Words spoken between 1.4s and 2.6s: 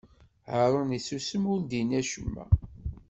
ur d-inni acemma.